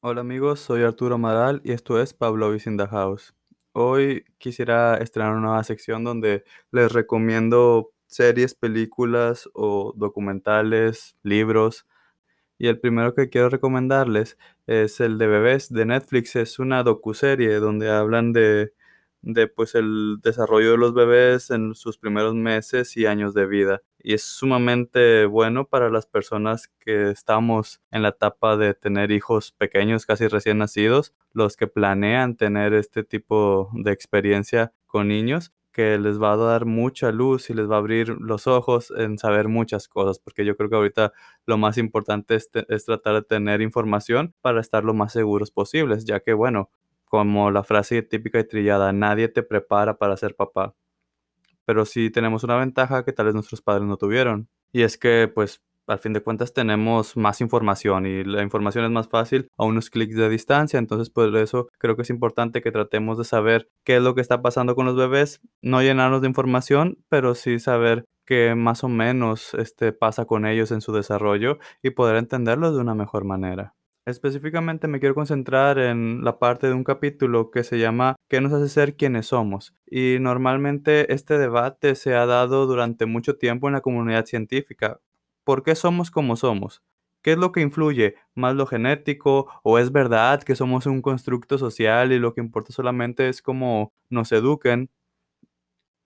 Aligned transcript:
Hola 0.00 0.22
amigos, 0.22 0.60
soy 0.60 0.82
Arturo 0.82 1.16
Amaral 1.16 1.60
y 1.64 1.72
esto 1.72 2.00
es 2.00 2.14
Pablo 2.14 2.54
in 2.54 2.78
House. 2.78 3.34
Hoy 3.72 4.24
quisiera 4.38 4.96
estrenar 4.96 5.32
una 5.32 5.40
nueva 5.40 5.64
sección 5.64 6.02
donde 6.04 6.44
les 6.72 6.92
recomiendo 6.92 7.92
series, 8.06 8.54
películas 8.54 9.48
o 9.54 9.92
documentales, 9.96 11.16
libros. 11.22 11.86
Y 12.58 12.68
el 12.68 12.80
primero 12.80 13.14
que 13.14 13.30
quiero 13.30 13.48
recomendarles 13.48 14.36
es 14.66 15.00
el 15.00 15.18
de 15.18 15.26
bebés 15.26 15.72
de 15.72 15.86
Netflix. 15.86 16.36
Es 16.36 16.58
una 16.58 16.82
docuserie 16.82 17.56
donde 17.60 17.90
hablan 17.90 18.32
de, 18.32 18.72
de 19.22 19.48
pues 19.48 19.74
el 19.74 20.18
desarrollo 20.22 20.72
de 20.72 20.78
los 20.78 20.94
bebés 20.94 21.50
en 21.50 21.74
sus 21.74 21.98
primeros 21.98 22.34
meses 22.34 22.96
y 22.96 23.06
años 23.06 23.34
de 23.34 23.46
vida. 23.46 23.82
Y 23.98 24.14
es 24.14 24.22
sumamente 24.22 25.26
bueno 25.26 25.66
para 25.66 25.90
las 25.90 26.06
personas 26.06 26.68
que 26.78 27.10
estamos 27.10 27.80
en 27.90 28.02
la 28.02 28.10
etapa 28.10 28.56
de 28.56 28.74
tener 28.74 29.10
hijos 29.10 29.52
pequeños, 29.52 30.06
casi 30.06 30.26
recién 30.28 30.58
nacidos, 30.58 31.14
los 31.32 31.56
que 31.56 31.66
planean 31.66 32.36
tener 32.36 32.72
este 32.74 33.04
tipo 33.04 33.70
de 33.74 33.92
experiencia 33.92 34.72
con 34.86 35.08
niños 35.08 35.52
que 35.72 35.98
les 35.98 36.20
va 36.20 36.32
a 36.32 36.36
dar 36.36 36.66
mucha 36.66 37.12
luz 37.12 37.50
y 37.50 37.54
les 37.54 37.70
va 37.70 37.76
a 37.76 37.78
abrir 37.78 38.08
los 38.08 38.46
ojos 38.46 38.92
en 38.96 39.18
saber 39.18 39.48
muchas 39.48 39.88
cosas, 39.88 40.18
porque 40.18 40.44
yo 40.44 40.56
creo 40.56 40.68
que 40.68 40.76
ahorita 40.76 41.12
lo 41.46 41.58
más 41.58 41.78
importante 41.78 42.34
es, 42.34 42.50
tratar 42.50 43.14
de 43.14 43.22
tener 43.22 43.60
información 43.60 44.34
para 44.40 44.60
estar 44.60 44.84
lo 44.84 44.94
más 44.94 45.12
seguros 45.12 45.50
posibles, 45.50 46.04
ya 46.04 46.20
que 46.20 46.32
bueno, 46.32 46.70
como 47.10 47.50
la 47.50 47.64
frase 47.64 48.02
típica 48.02 48.38
y 48.40 48.44
trillada, 48.44 48.92
nadie 48.92 49.28
te 49.28 49.42
prepara 49.42 49.98
para 49.98 50.16
ser 50.16 50.36
papá. 50.36 50.74
Pero 51.66 51.84
sí 51.84 52.10
tenemos 52.10 52.44
una 52.44 52.56
ventaja 52.56 53.04
que 53.04 53.12
tal 53.12 53.26
vez 53.26 53.34
nuestros 53.34 53.62
padres 53.62 53.86
no 53.86 53.96
tuvieron, 53.96 54.48
y 54.72 54.82
es 54.82 54.96
que 54.96 55.30
pues 55.34 55.60
al 55.88 55.98
fin 55.98 56.12
de 56.12 56.22
cuentas 56.22 56.54
tenemos 56.54 57.16
más 57.16 57.40
información 57.40 58.06
y 58.06 58.22
la 58.22 58.42
información 58.42 58.84
es 58.84 58.92
más 58.92 59.08
fácil 59.08 59.48
a 59.58 59.64
unos 59.64 59.90
clics 59.90 60.14
de 60.14 60.28
distancia, 60.28 60.78
entonces 60.78 61.10
por 61.10 61.36
eso 61.36 61.68
creo 61.78 61.96
que 61.96 62.02
es 62.02 62.10
importante 62.10 62.62
que 62.62 62.70
tratemos 62.70 63.18
de 63.18 63.24
saber 63.24 63.68
qué 63.84 63.96
es 63.96 64.02
lo 64.02 64.14
que 64.14 64.20
está 64.20 64.40
pasando 64.40 64.76
con 64.76 64.86
los 64.86 64.96
bebés, 64.96 65.40
no 65.62 65.82
llenarnos 65.82 66.22
de 66.22 66.28
información, 66.28 66.98
pero 67.08 67.34
sí 67.34 67.58
saber 67.58 68.04
qué 68.24 68.54
más 68.54 68.84
o 68.84 68.88
menos 68.88 69.54
este, 69.54 69.92
pasa 69.92 70.26
con 70.26 70.46
ellos 70.46 70.70
en 70.70 70.80
su 70.80 70.92
desarrollo 70.92 71.58
y 71.82 71.90
poder 71.90 72.16
entenderlos 72.16 72.74
de 72.74 72.80
una 72.80 72.94
mejor 72.94 73.24
manera. 73.24 73.74
Específicamente 74.10 74.88
me 74.88 74.98
quiero 74.98 75.14
concentrar 75.14 75.78
en 75.78 76.24
la 76.24 76.38
parte 76.40 76.66
de 76.66 76.72
un 76.74 76.82
capítulo 76.82 77.50
que 77.52 77.62
se 77.62 77.78
llama 77.78 78.16
¿Qué 78.28 78.40
nos 78.40 78.52
hace 78.52 78.68
ser 78.68 78.96
quienes 78.96 79.26
somos? 79.26 79.72
Y 79.86 80.16
normalmente 80.20 81.12
este 81.14 81.38
debate 81.38 81.94
se 81.94 82.16
ha 82.16 82.26
dado 82.26 82.66
durante 82.66 83.06
mucho 83.06 83.36
tiempo 83.36 83.68
en 83.68 83.74
la 83.74 83.80
comunidad 83.82 84.26
científica, 84.26 85.00
¿Por 85.44 85.62
qué 85.62 85.74
somos 85.76 86.10
como 86.10 86.36
somos? 86.36 86.82
¿Qué 87.22 87.32
es 87.32 87.38
lo 87.38 87.52
que 87.52 87.60
influye? 87.60 88.16
¿Más 88.34 88.54
lo 88.56 88.66
genético? 88.66 89.48
¿O 89.62 89.78
es 89.78 89.92
verdad 89.92 90.42
que 90.42 90.56
somos 90.56 90.86
un 90.86 91.02
constructo 91.02 91.56
social 91.58 92.12
y 92.12 92.18
lo 92.18 92.34
que 92.34 92.40
importa 92.40 92.72
solamente 92.72 93.28
es 93.28 93.42
cómo 93.42 93.92
nos 94.10 94.32
eduquen? 94.32 94.90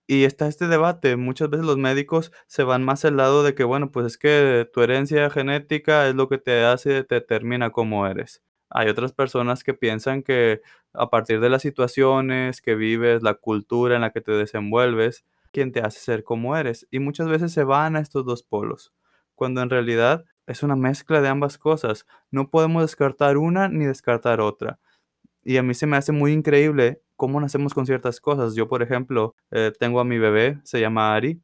Y 0.07 0.23
está 0.25 0.47
este 0.47 0.67
debate. 0.67 1.15
Muchas 1.15 1.49
veces 1.49 1.65
los 1.65 1.77
médicos 1.77 2.31
se 2.47 2.63
van 2.63 2.83
más 2.83 3.05
al 3.05 3.17
lado 3.17 3.43
de 3.43 3.55
que, 3.55 3.63
bueno, 3.63 3.91
pues 3.91 4.05
es 4.05 4.17
que 4.17 4.69
tu 4.71 4.81
herencia 4.81 5.29
genética 5.29 6.07
es 6.07 6.15
lo 6.15 6.29
que 6.29 6.37
te 6.37 6.63
hace, 6.63 7.03
te 7.03 7.15
determina 7.15 7.71
cómo 7.71 8.05
eres. 8.05 8.43
Hay 8.69 8.87
otras 8.89 9.13
personas 9.13 9.63
que 9.63 9.73
piensan 9.73 10.21
que 10.21 10.61
a 10.93 11.09
partir 11.09 11.39
de 11.39 11.49
las 11.49 11.63
situaciones 11.63 12.61
que 12.61 12.75
vives, 12.75 13.23
la 13.23 13.35
cultura 13.35 13.95
en 13.95 14.01
la 14.01 14.11
que 14.11 14.21
te 14.21 14.31
desenvuelves, 14.31 15.25
quien 15.51 15.71
te 15.71 15.81
hace 15.81 15.99
ser 15.99 16.23
como 16.23 16.55
eres. 16.55 16.87
Y 16.91 16.99
muchas 16.99 17.27
veces 17.27 17.51
se 17.53 17.63
van 17.63 17.95
a 17.95 17.99
estos 17.99 18.25
dos 18.25 18.43
polos 18.43 18.93
cuando 19.35 19.61
en 19.61 19.69
realidad 19.69 20.25
es 20.47 20.63
una 20.63 20.75
mezcla 20.75 21.21
de 21.21 21.29
ambas 21.29 21.57
cosas. 21.57 22.05
No 22.31 22.49
podemos 22.49 22.83
descartar 22.83 23.37
una 23.37 23.67
ni 23.69 23.85
descartar 23.85 24.41
otra. 24.41 24.79
Y 25.45 25.57
a 25.57 25.63
mí 25.63 25.75
se 25.75 25.85
me 25.85 25.95
hace 25.95 26.11
muy 26.11 26.33
increíble 26.33 27.01
cómo 27.15 27.39
nacemos 27.39 27.73
con 27.73 27.85
ciertas 27.85 28.19
cosas. 28.19 28.55
Yo, 28.55 28.67
por 28.67 28.81
ejemplo, 28.81 29.35
eh, 29.51 29.71
tengo 29.79 29.99
a 29.99 30.03
mi 30.03 30.17
bebé, 30.17 30.59
se 30.63 30.81
llama 30.81 31.15
Ari, 31.15 31.39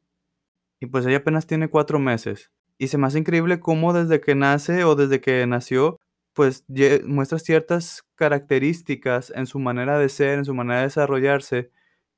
y 0.80 0.86
pues 0.86 1.06
ella 1.06 1.18
apenas 1.18 1.46
tiene 1.46 1.68
cuatro 1.68 2.00
meses. 2.00 2.50
Y 2.78 2.88
se 2.88 2.98
me 2.98 3.06
hace 3.06 3.20
increíble 3.20 3.60
cómo 3.60 3.92
desde 3.92 4.20
que 4.20 4.34
nace 4.34 4.82
o 4.82 4.96
desde 4.96 5.20
que 5.20 5.46
nació, 5.46 6.00
pues 6.32 6.64
muestra 7.04 7.38
ciertas 7.38 8.04
características 8.16 9.32
en 9.36 9.46
su 9.46 9.60
manera 9.60 9.98
de 9.98 10.08
ser, 10.08 10.38
en 10.38 10.44
su 10.44 10.54
manera 10.54 10.80
de 10.80 10.86
desarrollarse, 10.86 11.70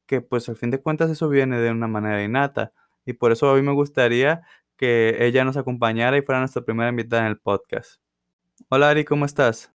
que 0.06 0.22
pues 0.22 0.49
al 0.49 0.56
fin 0.56 0.71
de 0.71 0.81
cuentas 0.81 1.11
eso 1.11 1.28
viene 1.28 1.61
de 1.61 1.71
una 1.71 1.87
manera 1.87 2.22
innata. 2.22 2.72
Y 3.05 3.12
por 3.12 3.31
eso 3.33 3.51
a 3.51 3.56
mí 3.56 3.61
me 3.61 3.72
gustaría 3.72 4.43
que 4.77 5.19
ella 5.21 5.45
nos 5.45 5.59
acompañara 5.59 6.16
y 6.16 6.22
fuera 6.22 6.41
nuestra 6.41 6.62
primera 6.62 6.89
invitada 6.89 7.22
en 7.22 7.28
el 7.28 7.39
podcast. 7.39 8.01
Hola 8.71 8.89
Ari, 8.89 9.05
¿cómo 9.05 9.27
estás? 9.27 9.71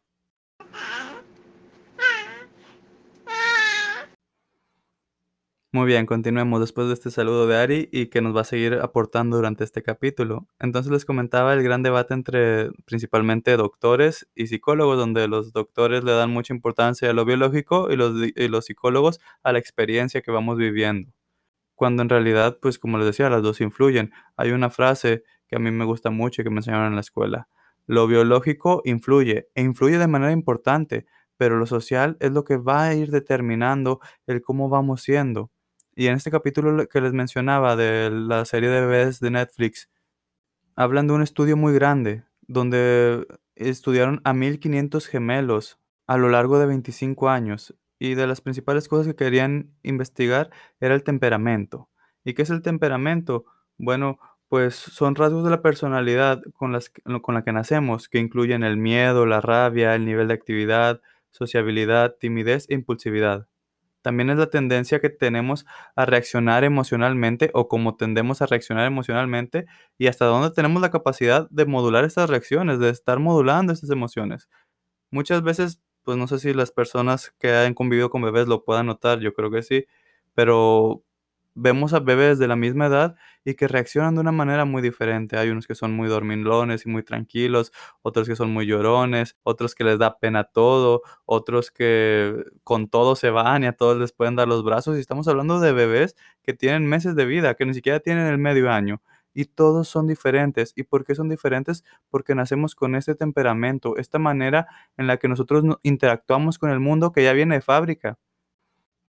Muy 5.75 5.87
bien, 5.87 6.05
continuemos 6.05 6.61
después 6.61 6.87
de 6.87 6.93
este 6.93 7.11
saludo 7.11 7.47
de 7.47 7.57
Ari 7.57 7.89
y 7.91 8.05
que 8.05 8.21
nos 8.21 8.33
va 8.33 8.41
a 8.41 8.43
seguir 8.45 8.75
aportando 8.75 9.35
durante 9.35 9.65
este 9.65 9.83
capítulo. 9.83 10.47
Entonces 10.57 10.89
les 10.89 11.03
comentaba 11.03 11.53
el 11.53 11.63
gran 11.63 11.83
debate 11.83 12.13
entre 12.13 12.71
principalmente 12.85 13.57
doctores 13.57 14.25
y 14.35 14.47
psicólogos, 14.47 14.97
donde 14.97 15.27
los 15.27 15.51
doctores 15.51 16.05
le 16.05 16.13
dan 16.13 16.31
mucha 16.31 16.53
importancia 16.53 17.09
a 17.09 17.13
lo 17.13 17.25
biológico 17.25 17.91
y 17.91 17.97
los, 17.97 18.13
y 18.23 18.47
los 18.47 18.63
psicólogos 18.63 19.19
a 19.43 19.51
la 19.51 19.59
experiencia 19.59 20.21
que 20.21 20.31
vamos 20.31 20.57
viviendo 20.57 21.11
cuando 21.75 22.03
en 22.03 22.09
realidad, 22.09 22.57
pues 22.61 22.79
como 22.79 22.97
les 22.97 23.07
decía, 23.07 23.29
las 23.29 23.43
dos 23.43 23.59
influyen. 23.59 24.13
Hay 24.37 24.51
una 24.51 24.69
frase 24.69 25.23
que 25.49 25.57
a 25.57 25.59
mí 25.59 25.71
me 25.71 25.83
gusta 25.83 26.09
mucho 26.09 26.41
y 26.41 26.45
que 26.45 26.51
me 26.51 26.59
enseñaron 26.59 26.87
en 26.87 26.95
la 26.95 27.01
escuela. 27.01 27.49
Lo 27.85 28.07
biológico 28.07 28.81
influye 28.85 29.49
e 29.55 29.61
influye 29.61 29.97
de 29.97 30.07
manera 30.07 30.31
importante, 30.31 31.05
pero 31.35 31.57
lo 31.57 31.65
social 31.65 32.15
es 32.21 32.31
lo 32.31 32.45
que 32.45 32.55
va 32.55 32.85
a 32.85 32.95
ir 32.95 33.11
determinando 33.11 33.99
el 34.25 34.41
cómo 34.41 34.69
vamos 34.69 35.01
siendo. 35.01 35.51
Y 35.95 36.07
en 36.07 36.16
este 36.16 36.29
capítulo 36.29 36.88
que 36.89 37.00
les 37.00 37.13
mencionaba 37.13 37.78
de 37.78 38.09
la 38.11 38.44
serie 38.44 38.69
de 38.69 38.81
bebés 38.81 39.22
de 39.22 39.31
Netflix, 39.31 39.89
hablan 40.75 41.07
de 41.07 41.13
un 41.13 41.22
estudio 41.22 41.56
muy 41.56 41.73
grande, 41.73 42.25
donde 42.41 43.25
estudiaron 43.56 44.19
a 44.25 44.34
1500 44.34 45.07
gemelos 45.07 45.79
a 46.05 46.17
lo 46.17 46.28
largo 46.28 46.59
de 46.59 46.66
25 46.66 47.29
años 47.29 47.73
y 47.97 48.16
de 48.16 48.28
las 48.28 48.41
principales 48.41 48.89
cosas 48.89 49.07
que 49.07 49.16
querían 49.16 49.72
investigar 49.84 50.51
era 50.81 50.95
el 50.95 51.03
temperamento. 51.03 51.89
¿Y 52.25 52.34
qué 52.34 52.41
es 52.41 52.50
el 52.50 52.61
temperamento? 52.61 53.45
Bueno, 53.78 54.19
pues 54.50 54.75
son 54.75 55.16
rasgos 55.16 55.45
de 55.45 55.50
la 55.50 55.61
personalidad 55.61 56.41
con, 56.55 56.73
las, 56.73 56.91
con 57.22 57.35
la 57.35 57.44
que 57.44 57.53
nacemos, 57.53 58.09
que 58.09 58.19
incluyen 58.19 58.63
el 58.63 58.75
miedo, 58.75 59.25
la 59.25 59.39
rabia, 59.39 59.95
el 59.95 60.05
nivel 60.05 60.28
de 60.28 60.34
actividad, 60.34 61.01
sociabilidad, 61.31 62.16
timidez 62.19 62.66
e 62.69 62.73
impulsividad. 62.73 63.47
También 64.05 64.29
es 64.29 64.38
la 64.38 64.51
tendencia 64.51 64.99
que 64.99 65.09
tenemos 65.09 65.66
a 65.95 66.05
reaccionar 66.05 66.63
emocionalmente 66.63 67.49
o 67.55 67.67
cómo 67.67 67.95
tendemos 67.95 68.43
a 68.43 68.45
reaccionar 68.45 68.85
emocionalmente 68.85 69.66
y 69.97 70.05
hasta 70.05 70.25
dónde 70.25 70.51
tenemos 70.51 70.79
la 70.79 70.91
capacidad 70.91 71.49
de 71.49 71.66
modular 71.66 72.05
estas 72.05 72.29
reacciones, 72.29 72.77
de 72.79 72.89
estar 72.91 73.17
modulando 73.17 73.73
estas 73.73 73.89
emociones. 73.89 74.47
Muchas 75.11 75.41
veces 75.41 75.81
pues 76.03 76.17
no 76.19 76.27
sé 76.27 76.38
si 76.38 76.53
las 76.53 76.71
personas 76.71 77.33
que 77.39 77.51
han 77.51 77.73
convivido 77.73 78.11
con 78.11 78.21
bebés 78.21 78.47
lo 78.47 78.63
puedan 78.63 78.85
notar, 78.85 79.21
yo 79.21 79.33
creo 79.33 79.49
que 79.49 79.63
sí, 79.63 79.88
pero 80.35 81.03
vemos 81.55 81.93
a 81.93 81.99
bebés 81.99 82.38
de 82.39 82.47
la 82.47 82.55
misma 82.55 82.88
edad 82.88 83.16
y 83.43 83.55
que 83.55 83.67
reaccionan 83.67 84.16
de 84.16 84.21
una 84.21 84.31
manera 84.31 84.66
muy 84.66 84.81
diferente. 84.81 85.38
Hay 85.38 85.49
unos 85.49 85.67
que 85.67 85.75
son 85.75 85.93
muy 85.95 86.07
dormilones 86.09 86.85
y 86.85 86.89
muy 86.89 87.03
tranquilos, 87.03 87.71
otros 88.01 88.27
que 88.27 88.35
son 88.35 88.51
muy 88.51 88.66
llorones, 88.67 89.35
otros 89.43 89.73
que 89.75 89.83
les 89.83 89.97
da 89.99 90.19
pena 90.19 90.43
todo, 90.43 91.02
otros 91.25 91.72
que 91.72 92.43
con 92.63 92.87
todo 92.90 93.16
se 93.16 93.29
van 93.29 93.63
y 93.63 93.67
a 93.67 93.73
todos 93.73 93.97
les 93.97 94.11
pueden 94.11 94.35
dar 94.35 94.47
los 94.47 94.63
brazos. 94.63 94.97
Y 94.97 94.99
estamos 94.99 95.28
hablando 95.28 95.59
de 95.59 95.72
bebés 95.73 96.16
que 96.43 96.53
tienen 96.53 96.85
meses 96.87 97.16
de 97.16 97.25
vida, 97.25 97.55
que 97.55 97.66
ni 97.66 97.73
siquiera 97.73 97.99
tienen 97.99 98.28
el 98.28 98.37
medio 98.37 98.69
año 98.72 99.02
y 99.34 99.46
todos 99.46 99.87
son 99.90 100.07
diferentes. 100.07 100.73
¿Y 100.75 100.84
por 100.84 101.03
qué 101.05 101.13
son 101.13 101.29
diferentes? 101.29 101.84
Porque 102.09 102.34
nacemos 102.35 102.73
con 102.73 102.96
este 102.96 103.16
temperamento, 103.16 103.97
esta 103.97 104.17
manera 104.17 104.67
en 104.97 105.07
la 105.07 105.17
que 105.17 105.28
nosotros 105.28 105.63
interactuamos 105.84 106.57
con 106.57 106.72
el 106.72 106.79
mundo 106.79 107.11
que 107.11 107.23
ya 107.23 107.34
viene 107.34 107.55
de 107.55 107.61
fábrica, 107.61 108.17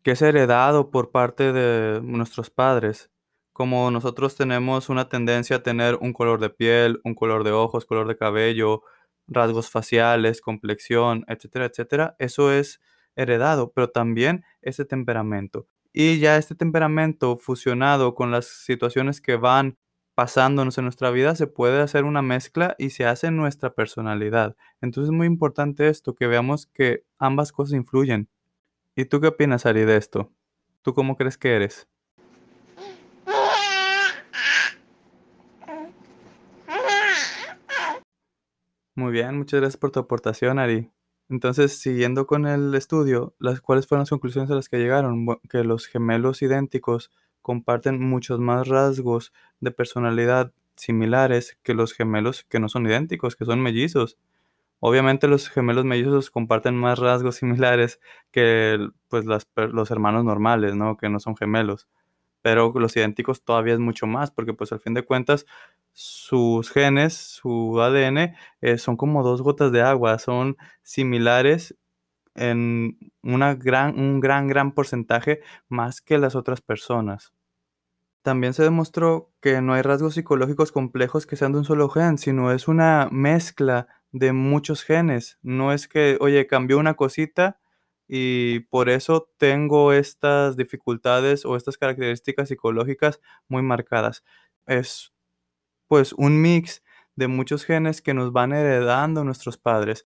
que 0.03 0.13
es 0.13 0.23
heredado 0.23 0.91
por 0.91 1.11
parte 1.11 1.53
de 1.53 2.01
nuestros 2.03 2.51
padres. 2.51 3.11
Como 3.53 3.91
nosotros 3.91 4.37
tenemos 4.37 4.89
una 4.89 5.09
tendencia 5.09 5.57
a 5.57 5.63
tener 5.63 5.97
un 6.01 6.13
color 6.13 6.41
de 6.41 6.51
piel, 6.51 7.01
un 7.05 7.15
color 7.15 7.45
de 7.45 7.53
ojos, 7.53 7.85
color 7.85 8.09
de 8.09 8.17
cabello, 8.17 8.83
rasgos 9.29 9.71
faciales, 9.71 10.41
complexión, 10.41 11.25
etcétera, 11.29 11.67
etcétera, 11.67 12.17
eso 12.19 12.51
es 12.53 12.81
heredado, 13.17 13.73
pero 13.75 13.91
también 13.91 14.45
ese 14.63 14.85
temperamento. 14.85 15.67
Y 15.93 16.19
ya 16.19 16.39
este 16.39 16.55
temperamento 16.55 17.37
fusionado 17.37 18.15
con 18.15 18.31
las 18.31 18.47
situaciones 18.47 19.21
que 19.21 19.37
van 19.37 19.77
pasándonos 20.15 20.77
en 20.79 20.85
nuestra 20.85 21.11
vida, 21.11 21.35
se 21.35 21.47
puede 21.47 21.81
hacer 21.81 22.05
una 22.05 22.23
mezcla 22.23 22.75
y 22.79 22.91
se 22.91 23.07
hace 23.07 23.31
nuestra 23.31 23.75
personalidad. 23.75 24.57
Entonces 24.81 25.11
es 25.11 25.17
muy 25.17 25.27
importante 25.27 25.89
esto, 25.89 26.15
que 26.15 26.27
veamos 26.27 26.67
que 26.67 27.05
ambas 27.19 27.53
cosas 27.53 27.75
influyen. 27.75 28.29
¿Y 28.95 29.07
tú 29.07 29.21
qué 29.21 29.29
opinas, 29.29 29.65
Ari, 29.65 29.87
de 29.87 29.97
esto? 29.97 30.31
¿Tú 30.83 30.93
cómo 30.93 31.17
crees 31.17 31.39
que 31.39 31.55
eres? 31.55 31.89
Muy 38.95 39.11
bien, 39.11 39.39
muchas 39.39 39.61
gracias 39.61 39.79
por 39.79 39.91
tu 39.91 40.01
aportación, 40.01 40.59
Ari. 40.59 40.91
Entonces, 41.31 41.79
siguiendo 41.79 42.27
con 42.27 42.47
el 42.47 42.75
estudio, 42.75 43.35
las 43.39 43.63
¿cuáles 43.63 43.87
fueron 43.87 44.03
las 44.03 44.11
conclusiones 44.11 44.51
a 44.51 44.55
las 44.55 44.69
que 44.69 44.77
llegaron? 44.77 45.27
Que 45.49 45.65
los 45.65 45.87
gemelos 45.87 46.43
idénticos 46.43 47.11
comparten 47.41 47.99
muchos 47.99 48.41
más 48.41 48.69
rasgos 48.69 49.33
de 49.61 49.71
personalidad 49.71 50.53
similares 50.77 51.57
que 51.63 51.73
los 51.73 51.95
gemelos 51.95 52.45
que 52.45 52.61
no 52.61 52.69
son 52.69 52.87
idénticos, 52.87 53.37
que 53.37 53.47
son 53.47 53.63
mellizos. 53.63 54.19
Obviamente, 54.85 55.29
los 55.29 55.49
gemelos 55.49 55.85
mellizos 55.85 56.33
comparten 56.33 56.75
más 56.75 56.99
rasgos 56.99 57.37
similares 57.37 58.01
que 58.33 58.89
pues, 59.09 59.25
las 59.27 59.47
los 59.57 59.93
hermanos 59.93 60.25
normales, 60.25 60.75
¿no? 60.75 60.97
Que 60.97 61.09
no 61.09 61.21
son 61.21 61.37
gemelos. 61.37 61.87
Pero 62.43 62.73
los 62.75 62.97
idénticos 62.97 63.45
todavía 63.45 63.75
es 63.75 63.81
mucho 63.81 64.09
más, 64.09 64.33
porque, 64.33 64.55
pues, 64.55 64.73
al 64.73 64.81
fin 64.81 64.95
de 64.95 65.05
cuentas, 65.05 65.47
sus 65.93 66.71
genes, 66.73 67.15
su 67.15 67.81
ADN, 67.81 68.35
eh, 68.61 68.79
son 68.79 68.97
como 68.97 69.23
2 69.23 69.43
gotas 69.43 69.71
de 69.73 69.83
agua, 69.83 70.19
son 70.19 70.57
similares 70.83 71.77
en 72.35 72.99
una 73.23 73.55
gran 73.55 73.99
un 74.01 74.21
gran, 74.21 74.49
gran 74.49 74.73
porcentaje 74.73 75.43
más 75.69 76.01
que 76.01 76.19
las 76.19 76.35
otras 76.37 76.61
personas. 76.61 77.33
También 78.23 78.55
se 78.55 78.65
demostró 78.65 79.31
que 79.41 79.61
no 79.63 79.75
hay 79.75 79.83
rasgos 79.83 80.15
psicológicos 80.15 80.73
complejos 80.73 81.27
que 81.27 81.37
sean 81.37 81.53
de 81.53 81.59
un 81.59 81.65
solo 81.65 81.89
gen, 81.89 82.19
sino 82.19 82.53
es 82.53 82.69
una 82.69 83.09
mezcla 83.13 83.89
de 84.13 84.33
muchos 84.33 84.85
genes. 84.85 85.39
No 85.43 85.73
es 85.73 85.89
que, 85.89 86.19
oye, 86.21 86.47
cambió 86.47 86.79
una 86.79 86.95
cosita 86.95 87.59
y 88.09 88.61
por 88.71 88.89
eso 88.91 89.31
tengo 89.39 89.93
estas 89.93 90.57
dificultades 90.57 91.45
o 91.47 91.57
estas 91.57 91.79
características 91.79 92.49
psicológicas 92.49 93.21
muy 93.49 93.63
marcadas. 93.63 94.25
Es, 94.67 95.13
pues, 95.89 96.13
un 96.15 96.43
mix 96.43 96.83
de 97.17 97.29
muchos 97.29 97.65
genes 97.65 98.03
que 98.03 98.15
nos 98.15 98.33
van 98.33 98.53
heredando 98.53 99.25
nuestros 99.25 99.59
padres. 99.59 100.07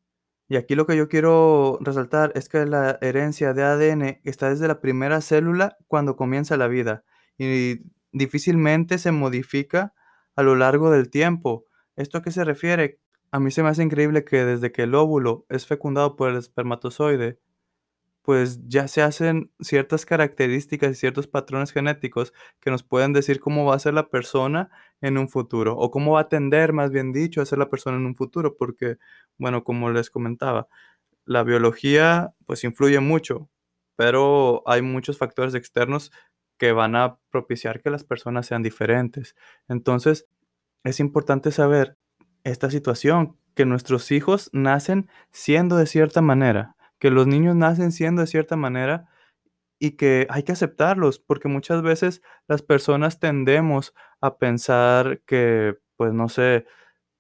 Y 0.49 0.57
aquí 0.57 0.75
lo 0.75 0.87
que 0.87 0.97
yo 0.97 1.09
quiero 1.09 1.79
resaltar 1.81 2.33
es 2.35 2.49
que 2.49 2.67
la 2.67 2.99
herencia 3.01 3.55
de 3.55 3.63
ADN 3.63 4.21
está 4.25 4.51
desde 4.51 4.69
la 4.69 4.81
primera 4.81 5.21
célula 5.21 5.79
cuando 5.89 6.17
comienza 6.17 6.57
la 6.57 6.69
vida 6.69 7.05
y 7.39 7.81
difícilmente 8.13 8.99
se 8.99 9.13
modifica 9.13 9.95
a 10.37 10.43
lo 10.43 10.57
largo 10.57 10.91
del 10.91 11.11
tiempo. 11.11 11.67
¿Esto 11.97 12.19
a 12.19 12.23
qué 12.23 12.31
se 12.31 12.45
refiere? 12.45 13.01
A 13.35 13.41
mí 13.41 13.51
se 13.51 13.63
me 13.63 13.71
hace 13.71 13.83
increíble 13.83 14.25
que 14.25 14.45
desde 14.45 14.73
que 14.73 14.83
el 14.83 14.95
óvulo 14.95 15.47
es 15.49 15.67
fecundado 15.67 16.17
por 16.17 16.31
el 16.31 16.37
espermatozoide, 16.37 17.39
pues 18.23 18.61
ya 18.69 18.89
se 18.89 19.03
hacen 19.03 19.53
ciertas 19.61 20.07
características 20.07 20.93
y 20.93 20.95
ciertos 20.97 21.29
patrones 21.29 21.73
genéticos 21.73 22.35
que 22.61 22.71
nos 22.71 22.83
pueden 22.85 23.13
decir 23.15 23.41
cómo 23.41 23.65
va 23.67 23.75
a 23.77 23.81
ser 23.81 23.95
la 23.95 24.11
persona 24.11 24.71
en 25.01 25.19
un 25.19 25.29
futuro, 25.31 25.77
o 25.79 25.91
cómo 25.91 26.13
va 26.15 26.21
a 26.23 26.29
tender, 26.29 26.73
más 26.75 26.91
bien 26.91 27.13
dicho, 27.13 27.43
a 27.43 27.47
ser 27.47 27.59
la 27.59 27.71
persona 27.71 27.97
en 27.99 28.07
un 28.07 28.17
futuro, 28.17 28.57
porque, 28.57 28.99
bueno, 29.39 29.65
como 29.65 29.91
les 29.91 30.11
comentaba, 30.11 30.69
la 31.27 31.45
biología 31.45 32.35
pues 32.47 32.65
influye 32.65 33.01
mucho, 33.01 33.51
pero 33.97 34.63
hay 34.67 34.83
muchos 34.83 35.19
factores 35.19 35.55
externos 35.55 36.13
que 36.59 36.73
van 36.73 36.97
a 36.97 37.19
propiciar 37.31 37.83
que 37.83 37.91
las 37.91 38.05
personas 38.05 38.47
sean 38.47 38.63
diferentes. 38.63 39.37
Entonces, 39.69 40.27
es 40.85 41.01
importante 41.01 41.53
saber 41.53 41.99
esta 42.45 42.71
situación, 42.71 43.37
que 43.55 43.67
nuestros 43.67 44.11
hijos 44.13 44.51
nacen 44.53 45.09
siendo 45.31 45.77
de 45.77 45.87
cierta 45.87 46.23
manera, 46.23 46.77
que 46.99 47.11
los 47.11 47.27
niños 47.27 47.57
nacen 47.57 47.93
siendo 47.93 48.23
de 48.23 48.27
cierta 48.29 48.57
manera 48.57 49.09
y 49.79 49.93
que 49.93 50.27
hay 50.31 50.45
que 50.45 50.53
aceptarlos, 50.53 51.19
porque 51.19 51.49
muchas 51.49 51.83
veces 51.83 52.23
las 52.49 52.63
personas 52.63 53.19
tendemos 53.19 53.95
a 54.21 54.39
pensar 54.39 55.21
que, 55.27 55.77
pues 55.97 56.13
no 56.13 56.29
sé, 56.29 56.67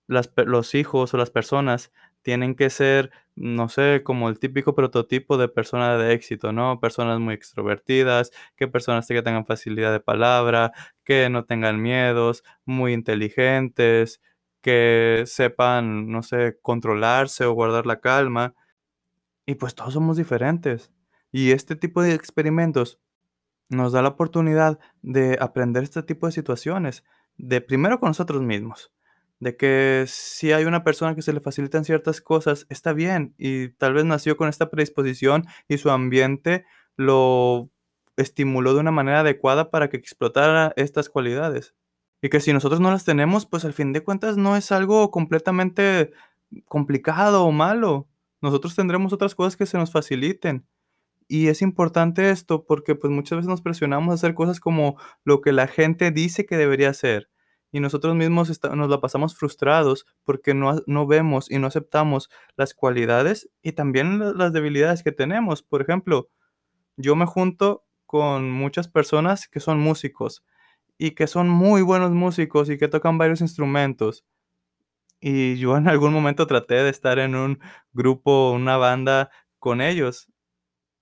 los 0.09 0.75
hijos 0.75 1.15
o 1.15 1.17
las 1.17 1.31
personas 1.31 1.93
tienen 2.23 2.55
que 2.55 2.71
ser, 2.71 3.11
no 3.35 3.69
sé, 3.69 4.03
como 4.05 4.29
el 4.29 4.39
típico 4.39 4.75
prototipo 4.75 5.39
de 5.39 5.49
persona 5.49 5.97
de 5.99 6.13
éxito, 6.13 6.53
¿no? 6.53 6.81
Personas 6.81 7.19
muy 7.21 7.35
extrovertidas, 7.35 8.31
que 8.57 8.69
personas 8.69 9.09
que 9.09 9.23
tengan 9.23 9.47
facilidad 9.47 9.93
de 9.93 10.01
palabra, 10.01 10.73
que 11.05 11.29
no 11.31 11.45
tengan 11.45 11.83
miedos, 11.83 12.45
muy 12.65 12.93
inteligentes, 12.93 14.21
que 14.63 15.25
sepan, 15.27 16.09
no 16.11 16.23
sé, 16.23 16.59
controlarse 16.63 17.45
o 17.45 17.53
guardar 17.53 17.87
la 17.87 18.01
calma. 18.01 18.55
Y 19.47 19.57
pues 19.57 19.75
todos 19.75 19.95
somos 19.95 20.17
diferentes. 20.17 20.91
Y 21.33 21.51
este 21.53 21.77
tipo 21.77 22.03
de 22.03 22.15
experimentos 22.15 23.01
nos 23.69 23.93
da 23.93 24.03
la 24.03 24.11
oportunidad 24.11 24.79
de 25.03 25.39
aprender 25.41 25.83
este 25.83 26.03
tipo 26.03 26.27
de 26.27 26.33
situaciones, 26.33 27.05
de 27.37 27.61
primero 27.61 27.99
con 27.99 28.11
nosotros 28.11 28.43
mismos, 28.43 28.93
de 29.41 29.57
que 29.57 30.05
si 30.07 30.53
hay 30.53 30.65
una 30.65 30.85
persona 30.85 31.15
que 31.15 31.23
se 31.23 31.33
le 31.33 31.41
facilitan 31.41 31.85
ciertas 31.85 32.21
cosas, 32.21 32.67
está 32.69 32.93
bien, 32.93 33.35
y 33.39 33.71
tal 33.71 33.95
vez 33.95 34.05
nació 34.05 34.37
con 34.37 34.49
esta 34.49 34.71
predisposición 34.71 35.47
y 35.69 35.79
su 35.79 35.91
ambiente 35.91 36.65
lo 36.97 37.71
estimuló 38.17 38.75
de 38.75 38.81
una 38.81 38.91
manera 38.93 39.21
adecuada 39.21 39.71
para 39.71 39.89
que 39.89 39.97
explotara 39.97 40.73
estas 40.77 41.09
cualidades. 41.09 41.75
Y 42.23 42.31
que 42.31 42.41
si 42.41 42.53
nosotros 42.53 42.81
no 42.81 42.91
las 42.91 43.05
tenemos, 43.05 43.47
pues 43.47 43.65
al 43.65 43.73
fin 43.75 43.93
de 43.93 44.03
cuentas 44.05 44.37
no 44.37 44.57
es 44.57 44.73
algo 44.73 45.11
completamente 45.11 46.13
complicado 46.67 47.45
o 47.45 47.53
malo. 47.53 48.09
Nosotros 48.41 48.75
tendremos 48.77 49.13
otras 49.13 49.35
cosas 49.35 49.57
que 49.57 49.67
se 49.67 49.79
nos 49.79 49.93
faciliten. 49.93 50.67
Y 51.29 51.49
es 51.49 51.63
importante 51.63 52.31
esto 52.31 52.65
porque 52.67 52.95
pues 52.95 53.13
muchas 53.13 53.39
veces 53.39 53.49
nos 53.49 53.63
presionamos 53.63 54.13
a 54.13 54.15
hacer 54.15 54.35
cosas 54.35 54.61
como 54.61 54.99
lo 55.25 55.41
que 55.41 55.53
la 55.53 55.67
gente 55.67 56.11
dice 56.11 56.47
que 56.47 56.57
debería 56.57 56.91
hacer. 56.91 57.31
Y 57.73 57.81
nosotros 57.81 58.15
mismos 58.17 58.61
nos 58.75 58.91
la 58.91 59.01
pasamos 59.01 59.35
frustrados 59.37 60.07
porque 60.25 60.55
no, 60.55 60.83
no 60.87 61.07
vemos 61.07 61.51
y 61.51 61.59
no 61.59 61.69
aceptamos 61.69 62.29
las 62.57 62.75
cualidades 62.75 63.49
y 63.63 63.73
también 63.73 64.19
la- 64.19 64.33
las 64.33 64.53
debilidades 64.53 65.03
que 65.03 65.13
tenemos. 65.13 65.63
Por 65.63 65.81
ejemplo, 65.83 66.29
yo 66.97 67.17
me 67.17 67.27
junto 67.27 67.85
con 68.07 68.51
muchas 68.51 68.89
personas 68.89 69.49
que 69.49 69.61
son 69.61 69.81
músicos 69.81 70.45
y 71.03 71.13
que 71.17 71.27
son 71.27 71.49
muy 71.49 71.83
buenos 71.83 72.13
músicos 72.13 72.71
y 72.71 72.79
que 72.79 72.87
tocan 72.87 73.19
varios 73.19 73.41
instrumentos. 73.41 74.25
Y 75.21 75.57
yo 75.57 75.77
en 75.77 75.89
algún 75.89 76.13
momento 76.13 76.47
traté 76.47 76.75
de 76.77 76.91
estar 76.91 77.19
en 77.19 77.35
un 77.35 77.61
grupo, 77.93 78.53
una 78.53 78.77
banda 78.77 79.31
con 79.59 79.81
ellos. 79.81 80.29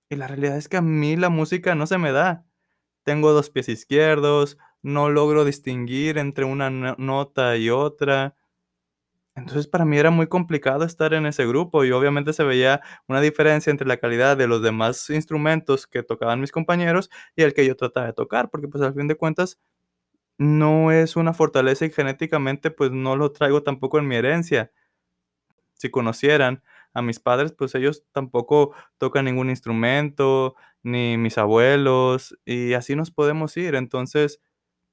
Y 0.09 0.17
la 0.17 0.27
realidad 0.27 0.57
es 0.57 0.69
que 0.69 0.77
a 0.77 0.81
mí 0.81 1.15
la 1.17 1.29
música 1.29 1.75
no 1.75 1.87
se 1.87 1.97
me 1.99 2.11
da. 2.11 2.45
Tengo 3.03 3.33
dos 3.33 3.49
pies 3.51 3.69
izquierdos, 3.69 4.57
no 4.83 5.09
logro 5.09 5.45
distinguir 5.45 6.17
entre 6.17 6.45
una 6.45 6.69
no- 6.71 6.95
nota 6.97 7.57
y 7.57 7.69
otra. 7.69 8.35
Entonces 9.35 9.67
para 9.67 9.85
mí 9.85 9.97
era 9.97 10.11
muy 10.11 10.27
complicado 10.27 10.83
estar 10.83 11.13
en 11.13 11.25
ese 11.25 11.45
grupo 11.47 11.85
y 11.85 11.91
obviamente 11.91 12.33
se 12.33 12.43
veía 12.43 12.81
una 13.07 13.21
diferencia 13.21 13.71
entre 13.71 13.87
la 13.87 13.97
calidad 13.97 14.35
de 14.35 14.47
los 14.47 14.61
demás 14.61 15.09
instrumentos 15.09 15.87
que 15.87 16.03
tocaban 16.03 16.41
mis 16.41 16.51
compañeros 16.51 17.09
y 17.35 17.43
el 17.43 17.53
que 17.53 17.65
yo 17.65 17.75
trataba 17.77 18.07
de 18.07 18.13
tocar, 18.13 18.49
porque 18.49 18.67
pues 18.67 18.83
al 18.83 18.93
fin 18.93 19.07
de 19.07 19.15
cuentas 19.15 19.57
no 20.41 20.91
es 20.91 21.15
una 21.17 21.33
fortaleza 21.33 21.85
y 21.85 21.91
genéticamente 21.91 22.71
pues 22.71 22.89
no 22.91 23.15
lo 23.15 23.31
traigo 23.31 23.61
tampoco 23.61 23.99
en 23.99 24.07
mi 24.07 24.15
herencia. 24.15 24.71
Si 25.73 25.91
conocieran 25.91 26.63
a 26.95 27.03
mis 27.03 27.19
padres, 27.19 27.51
pues 27.51 27.75
ellos 27.75 28.03
tampoco 28.11 28.73
tocan 28.97 29.25
ningún 29.25 29.51
instrumento, 29.51 30.55
ni 30.81 31.15
mis 31.17 31.37
abuelos, 31.37 32.35
y 32.43 32.73
así 32.73 32.95
nos 32.95 33.11
podemos 33.11 33.55
ir. 33.55 33.75
Entonces, 33.75 34.41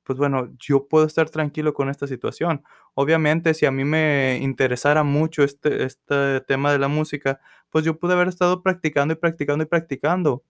pues 0.04 0.18
bueno, 0.18 0.50
yo 0.58 0.86
puedo 0.88 1.06
estar 1.06 1.30
tranquilo 1.30 1.74
con 1.74 1.88
esta 1.88 2.06
situación. 2.06 2.62
Obviamente, 2.94 3.54
si 3.54 3.66
a 3.66 3.70
mí 3.72 3.84
me 3.84 4.38
interesara 4.42 5.02
mucho 5.02 5.44
este, 5.44 5.84
este 5.84 6.42
tema 6.42 6.72
de 6.72 6.78
la 6.78 6.88
música, 6.88 7.40
pues 7.70 7.86
yo 7.86 7.98
pude 7.98 8.14
haber 8.14 8.28
estado 8.28 8.62
practicando 8.62 9.14
y 9.14 9.16
practicando 9.16 9.64
y 9.64 9.66
practicando 9.68 10.44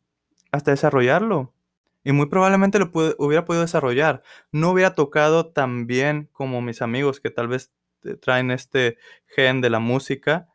hasta 0.52 0.72
desarrollarlo. 0.72 1.54
Y 2.08 2.12
muy 2.12 2.24
probablemente 2.24 2.78
lo 2.78 2.90
hubiera 3.18 3.44
podido 3.44 3.60
desarrollar. 3.60 4.22
No 4.50 4.70
hubiera 4.70 4.94
tocado 4.94 5.52
tan 5.52 5.86
bien 5.86 6.30
como 6.32 6.62
mis 6.62 6.80
amigos 6.80 7.20
que 7.20 7.28
tal 7.28 7.48
vez 7.48 7.70
traen 8.22 8.50
este 8.50 8.96
gen 9.26 9.60
de 9.60 9.68
la 9.68 9.78
música, 9.78 10.48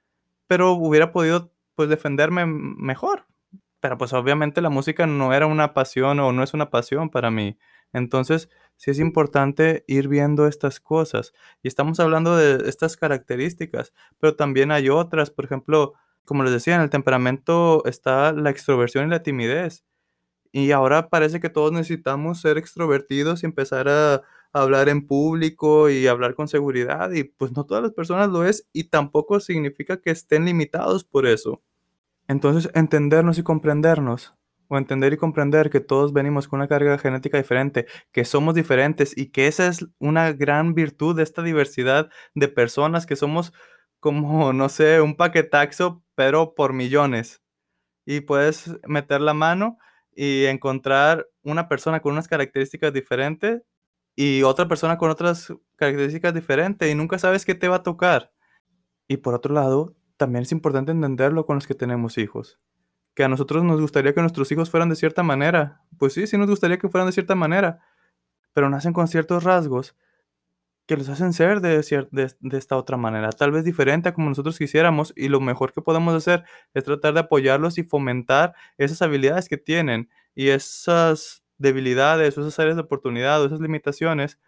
pero 0.48 0.72
hubiera 0.72 1.12
podido 1.12 1.54
pues 1.76 1.90
defenderme 1.90 2.48
mejor. 2.48 3.28
Pero 3.82 4.00
pues 4.00 4.14
obviamente 4.14 4.62
la 4.62 4.72
música 4.72 5.06
no 5.06 5.32
era 5.32 5.46
una 5.46 5.76
pasión 5.76 6.20
o 6.22 6.32
no 6.32 6.42
es 6.42 6.56
una 6.56 6.72
pasión 6.72 7.12
para 7.12 7.30
mí. 7.30 7.60
Entonces 7.92 8.50
sí 8.76 8.90
es 8.90 8.98
importante 8.98 9.84
ir 9.86 10.08
viendo 10.08 10.48
estas 10.48 10.80
cosas. 10.80 11.34
Y 11.62 11.68
estamos 11.68 12.00
hablando 12.00 12.36
de 12.36 12.68
estas 12.68 12.98
características, 12.98 13.94
pero 14.18 14.36
también 14.36 14.72
hay 14.72 14.90
otras. 14.90 15.30
Por 15.30 15.46
ejemplo, 15.46 15.94
como 16.26 16.42
les 16.42 16.52
decía, 16.52 16.74
en 16.74 16.82
el 16.82 16.90
temperamento 16.90 17.86
está 17.86 18.34
la 18.34 18.50
extroversión 18.50 19.06
y 19.06 19.12
la 19.12 19.22
timidez. 19.22 19.84
Y 20.54 20.72
ahora 20.72 21.10
parece 21.10 21.40
que 21.40 21.50
todos 21.50 21.72
necesitamos 21.72 22.40
ser 22.40 22.60
extrovertidos 22.60 23.42
y 23.42 23.48
empezar 23.48 23.90
a 23.90 24.22
hablar 24.54 24.88
en 24.88 25.08
público 25.08 25.90
y 25.90 26.06
hablar 26.06 26.36
con 26.36 26.48
seguridad. 26.48 27.12
Y 27.12 27.24
pues 27.24 27.52
no 27.54 27.66
todas 27.66 27.82
las 27.82 27.92
personas 27.92 28.30
lo 28.30 28.46
es 28.46 28.68
y 28.72 28.86
tampoco 28.86 29.40
significa 29.40 30.00
que 30.00 30.12
estén 30.12 30.46
limitados 30.46 31.04
por 31.04 31.26
eso. 31.26 31.64
Entonces, 32.28 32.72
entendernos 32.76 33.40
y 33.40 33.44
comprendernos, 33.44 34.34
o 34.68 34.78
entender 34.78 35.14
y 35.14 35.18
comprender 35.18 35.72
que 35.72 35.80
todos 35.80 36.14
venimos 36.14 36.48
con 36.48 36.60
una 36.60 36.68
carga 36.68 37.00
genética 37.00 37.38
diferente, 37.38 37.88
que 38.12 38.24
somos 38.24 38.56
diferentes 38.56 39.18
y 39.18 39.32
que 39.32 39.48
esa 39.48 39.68
es 39.68 39.88
una 40.00 40.34
gran 40.34 40.76
virtud 40.76 41.16
de 41.16 41.24
esta 41.24 41.42
diversidad 41.42 42.10
de 42.36 42.48
personas, 42.48 43.06
que 43.08 43.16
somos 43.16 43.54
como, 44.00 44.54
no 44.54 44.70
sé, 44.70 45.02
un 45.02 45.16
paquetaxo, 45.16 46.04
pero 46.16 46.54
por 46.56 46.74
millones. 46.74 47.42
Y 48.06 48.22
puedes 48.22 48.72
meter 48.88 49.22
la 49.22 49.34
mano 49.34 49.78
y 50.16 50.46
encontrar 50.46 51.28
una 51.44 51.68
persona 51.68 52.02
con 52.02 52.14
unas 52.14 52.28
características 52.28 52.94
diferentes 52.94 53.62
y 54.16 54.44
otra 54.44 54.68
persona 54.68 54.98
con 54.98 55.10
otras 55.10 55.54
características 55.76 56.34
diferentes 56.34 56.92
y 56.92 56.96
nunca 56.96 57.18
sabes 57.18 57.46
qué 57.46 57.56
te 57.56 57.68
va 57.68 57.78
a 57.78 57.84
tocar. 57.84 58.32
Y 59.08 59.18
por 59.18 59.34
otro 59.34 59.54
lado, 59.54 59.96
también 60.18 60.44
es 60.44 60.52
importante 60.52 60.92
entenderlo 60.92 61.46
con 61.46 61.56
los 61.56 61.68
que 61.68 61.76
tenemos 61.76 62.18
hijos. 62.18 62.60
Que 63.16 63.24
a 63.24 63.28
nosotros 63.28 63.64
nos 63.64 63.82
gustaría 63.82 64.14
que 64.14 64.22
nuestros 64.22 64.52
hijos 64.52 64.70
fueran 64.70 64.90
de 64.90 64.96
cierta 64.96 65.24
manera. 65.24 65.82
Pues 65.98 66.14
sí, 66.14 66.28
sí 66.28 66.38
nos 66.38 66.50
gustaría 66.50 66.78
que 66.78 66.90
fueran 66.90 67.08
de 67.08 67.14
cierta 67.14 67.36
manera. 67.36 67.80
Pero 68.54 68.70
nacen 68.70 68.94
con 68.94 69.08
ciertos 69.08 69.44
rasgos 69.44 69.96
que 70.86 70.98
los 70.98 71.08
hacen 71.10 71.34
ser 71.34 71.62
de, 71.62 71.78
esta 72.52 72.78
otra 72.78 72.98
manera, 72.98 73.30
tal 73.32 73.52
vez 73.52 73.64
diferente 73.64 74.10
a 74.10 74.14
como 74.14 74.30
nosotros 74.30 74.58
quisiéramos 74.58 75.14
y 75.16 75.30
lo 75.30 75.40
mejor 75.40 75.72
que 75.72 75.82
podemos 75.82 76.14
hacer 76.14 76.44
es 76.74 76.84
tratar 76.84 77.14
de 77.14 77.22
apoyarlos 77.22 77.78
y 77.78 77.84
fomentar 77.84 78.54
esas 78.78 79.02
habilidades 79.02 79.48
que 79.48 79.58
tienen 79.58 80.10
y 80.36 80.50
esas 80.50 81.44
debilidades 81.58 82.38
esas 82.38 82.60
áreas 82.60 82.76
de 82.76 82.82
oportunidad 82.82 83.42
o 83.42 83.46
esas 83.46 83.62
limitaciones, 83.62 84.40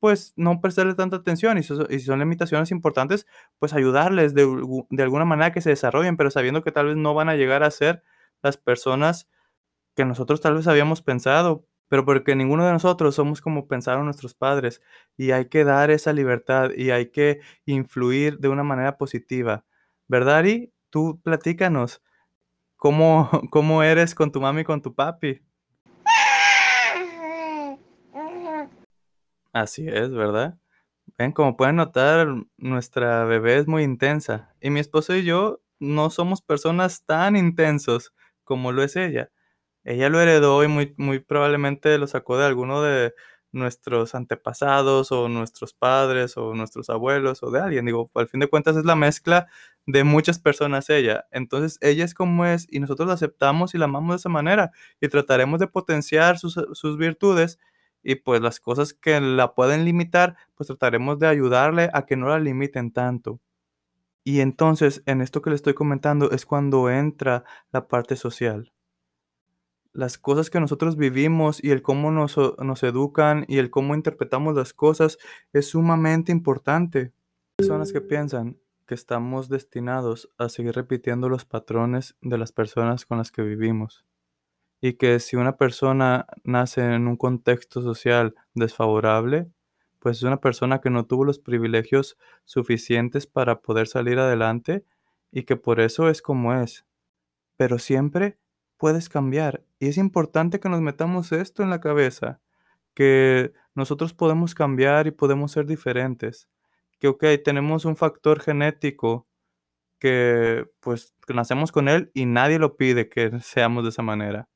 pues 0.00 0.32
no 0.36 0.60
prestarle 0.60 0.94
tanta 0.94 1.16
atención 1.16 1.58
y, 1.58 1.62
si 1.62 2.00
son 2.00 2.18
limitaciones 2.18 2.70
importantes, 2.70 3.26
pues 3.58 3.74
ayudarles 3.74 4.34
de 4.34 5.02
alguna 5.02 5.24
manera 5.24 5.52
que 5.52 5.60
se 5.60 5.70
desarrollen, 5.70 6.16
pero 6.16 6.30
sabiendo 6.30 6.62
que 6.62 6.72
tal 6.72 6.86
vez 6.86 6.96
no 6.96 7.14
van 7.14 7.28
a 7.28 7.36
llegar 7.36 7.62
a 7.62 7.70
ser 7.70 8.02
las 8.42 8.56
personas 8.56 9.28
que 9.94 10.04
nosotros 10.04 10.40
tal 10.40 10.54
vez 10.54 10.66
habíamos 10.66 11.02
pensado, 11.02 11.66
pero 11.88 12.04
porque 12.04 12.34
ninguno 12.34 12.64
de 12.64 12.72
nosotros 12.72 13.14
somos 13.14 13.40
como 13.40 13.68
pensaron 13.68 14.04
nuestros 14.04 14.34
padres 14.34 14.82
y 15.16 15.30
hay 15.30 15.48
que 15.48 15.64
dar 15.64 15.90
esa 15.90 16.12
libertad 16.12 16.70
y 16.76 16.90
hay 16.90 17.10
que 17.10 17.40
influir 17.66 18.38
de 18.38 18.48
una 18.48 18.64
manera 18.64 18.96
positiva. 18.96 19.64
¿Verdad, 20.08 20.38
Ari? 20.38 20.72
Tú 20.90 21.20
platícanos. 21.22 22.02
¿Cómo, 22.76 23.30
cómo 23.50 23.82
eres 23.82 24.14
con 24.14 24.32
tu 24.32 24.40
mami 24.40 24.62
y 24.62 24.64
con 24.64 24.82
tu 24.82 24.94
papi? 24.94 25.42
Así 29.52 29.86
es, 29.86 30.12
¿verdad? 30.12 30.58
Ven, 31.16 31.30
como 31.30 31.56
pueden 31.56 31.76
notar, 31.76 32.26
nuestra 32.56 33.24
bebé 33.24 33.58
es 33.58 33.68
muy 33.68 33.84
intensa 33.84 34.52
y 34.60 34.70
mi 34.70 34.80
esposo 34.80 35.14
y 35.14 35.22
yo 35.22 35.60
no 35.78 36.10
somos 36.10 36.42
personas 36.42 37.04
tan 37.04 37.36
intensos 37.36 38.12
como 38.42 38.72
lo 38.72 38.82
es 38.82 38.96
ella 38.96 39.30
ella 39.84 40.08
lo 40.08 40.20
heredó 40.20 40.64
y 40.64 40.68
muy, 40.68 40.94
muy 40.96 41.18
probablemente 41.20 41.98
lo 41.98 42.06
sacó 42.06 42.38
de 42.38 42.46
alguno 42.46 42.82
de 42.82 43.14
nuestros 43.54 44.14
antepasados 44.14 45.12
o 45.12 45.28
nuestros 45.28 45.74
padres 45.74 46.36
o 46.36 46.54
nuestros 46.54 46.90
abuelos 46.90 47.42
o 47.42 47.50
de 47.50 47.60
alguien. 47.60 47.86
Digo, 47.86 48.10
al 48.14 48.28
fin 48.28 48.40
de 48.40 48.48
cuentas 48.48 48.76
es 48.76 48.84
la 48.84 48.96
mezcla 48.96 49.46
de 49.86 50.04
muchas 50.04 50.38
personas 50.38 50.90
ella. 50.90 51.26
Entonces 51.30 51.78
ella 51.80 52.04
es 52.04 52.14
como 52.14 52.46
es 52.46 52.66
y 52.70 52.80
nosotros 52.80 53.08
la 53.08 53.14
aceptamos 53.14 53.74
y 53.74 53.78
la 53.78 53.86
amamos 53.86 54.14
de 54.14 54.16
esa 54.18 54.28
manera 54.28 54.72
y 55.00 55.08
trataremos 55.08 55.60
de 55.60 55.68
potenciar 55.68 56.38
sus, 56.38 56.58
sus 56.72 56.98
virtudes 56.98 57.58
y 58.02 58.16
pues 58.16 58.40
las 58.42 58.60
cosas 58.60 58.92
que 58.94 59.20
la 59.20 59.54
pueden 59.54 59.84
limitar, 59.84 60.36
pues 60.56 60.66
trataremos 60.68 61.18
de 61.18 61.28
ayudarle 61.28 61.90
a 61.94 62.04
que 62.06 62.16
no 62.16 62.28
la 62.28 62.38
limiten 62.38 62.92
tanto. 62.92 63.40
Y 64.24 64.40
entonces 64.40 65.02
en 65.06 65.22
esto 65.22 65.42
que 65.42 65.50
le 65.50 65.56
estoy 65.56 65.74
comentando 65.74 66.30
es 66.32 66.46
cuando 66.46 66.90
entra 66.90 67.44
la 67.72 67.88
parte 67.88 68.16
social 68.16 68.73
las 69.94 70.18
cosas 70.18 70.50
que 70.50 70.60
nosotros 70.60 70.96
vivimos 70.96 71.62
y 71.62 71.70
el 71.70 71.80
cómo 71.80 72.10
nos, 72.10 72.36
nos, 72.58 72.82
educan 72.82 73.44
y 73.48 73.58
el 73.58 73.70
cómo 73.70 73.94
interpretamos 73.94 74.54
las 74.54 74.74
cosas 74.74 75.18
es 75.52 75.68
sumamente 75.68 76.32
importante. 76.32 77.12
Personas 77.56 77.92
que 77.92 78.00
piensan 78.00 78.58
que 78.86 78.94
estamos 78.94 79.48
destinados 79.48 80.30
a 80.36 80.48
seguir 80.48 80.74
repitiendo 80.74 81.28
los 81.28 81.44
patrones 81.44 82.16
de 82.20 82.36
las 82.36 82.52
personas 82.52 83.06
con 83.06 83.18
las 83.18 83.30
que 83.30 83.42
vivimos 83.42 84.04
y 84.80 84.94
que 84.94 85.18
si 85.20 85.36
una 85.36 85.56
persona 85.56 86.26
nace 86.42 86.82
en 86.82 87.08
un 87.08 87.16
contexto 87.16 87.80
social 87.80 88.34
desfavorable, 88.52 89.48
pues 89.98 90.18
es 90.18 90.24
una 90.24 90.40
persona 90.40 90.82
que 90.82 90.90
no 90.90 91.06
tuvo 91.06 91.24
los 91.24 91.38
privilegios 91.38 92.18
suficientes 92.44 93.26
para 93.26 93.62
poder 93.62 93.86
salir 93.86 94.18
adelante 94.18 94.84
y 95.32 95.44
que 95.44 95.56
por 95.56 95.80
eso 95.80 96.10
es 96.10 96.20
como 96.20 96.52
es. 96.52 96.84
Pero 97.56 97.78
siempre 97.78 98.36
puedes 98.84 99.08
cambiar. 99.08 99.64
Y 99.78 99.88
es 99.88 99.96
importante 99.96 100.60
que 100.60 100.68
nos 100.68 100.82
metamos 100.82 101.32
esto 101.32 101.62
en 101.62 101.70
la 101.70 101.80
cabeza, 101.80 102.42
que 102.92 103.54
nosotros 103.74 104.12
podemos 104.12 104.54
cambiar 104.54 105.06
y 105.06 105.10
podemos 105.10 105.52
ser 105.52 105.64
diferentes. 105.64 106.50
Que, 107.00 107.08
ok, 107.08 107.24
tenemos 107.42 107.86
un 107.86 107.96
factor 107.96 108.40
genético 108.40 109.26
que 109.98 110.66
pues 110.80 111.14
nacemos 111.28 111.72
con 111.72 111.88
él 111.88 112.10
y 112.12 112.26
nadie 112.26 112.58
lo 112.58 112.76
pide 112.76 113.08
que 113.08 113.40
seamos 113.40 113.84
de 113.84 113.88
esa 113.88 114.02
manera. 114.02 114.50